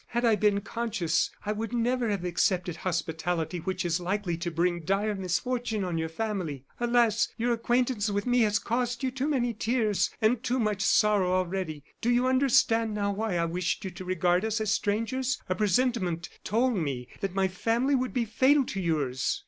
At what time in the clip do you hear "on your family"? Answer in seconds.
5.83-6.65